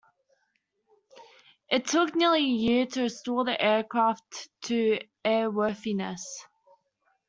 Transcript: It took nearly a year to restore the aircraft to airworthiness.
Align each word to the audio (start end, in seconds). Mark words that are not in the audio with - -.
It 1.69 1.85
took 1.85 2.15
nearly 2.15 2.39
a 2.39 2.41
year 2.41 2.85
to 2.87 3.03
restore 3.03 3.45
the 3.45 3.61
aircraft 3.63 4.49
to 4.63 4.99
airworthiness. 5.23 6.23